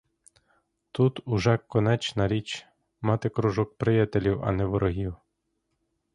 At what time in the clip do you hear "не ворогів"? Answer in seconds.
4.51-5.15